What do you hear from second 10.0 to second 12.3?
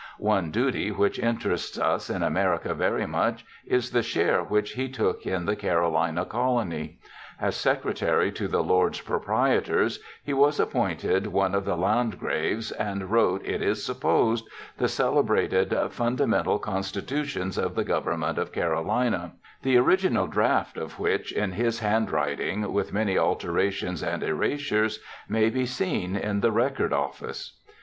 he was appointed one of the Land